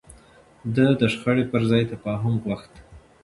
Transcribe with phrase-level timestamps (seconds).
[0.75, 2.73] ده د شخړې پر ځای تفاهم غوښت.